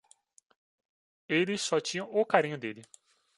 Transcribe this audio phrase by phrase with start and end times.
[1.29, 2.83] Ele só tinha o carinho dele.